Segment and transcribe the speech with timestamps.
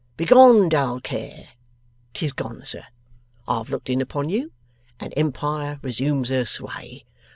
[0.17, 1.49] Begone, dull Care!
[2.15, 2.85] 'Tis gone, sir.
[3.47, 4.51] I've looked in upon you,
[4.99, 7.05] and empire resumes her sway.